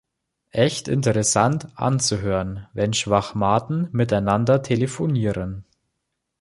Echt 0.55 0.87
interessant 0.87 1.67
anzuhören, 1.75 2.67
wenn 2.73 2.93
Schwachmaten 2.93 3.87
miteinander 3.91 4.63
telefonieren. 4.63 5.63